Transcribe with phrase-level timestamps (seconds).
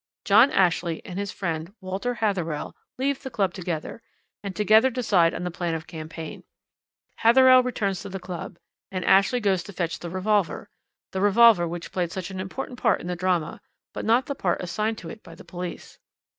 [0.25, 4.01] "John Ashley and his friend Walter Hatherell leave the club together,
[4.41, 6.43] and together decide on the plan of campaign.
[7.19, 8.57] Hatherell returns to the club,
[8.89, 10.71] and Ashley goes to fetch the revolver
[11.11, 13.61] the revolver which played such an important part in the drama,
[13.93, 15.99] but not the part assigned to it by the police.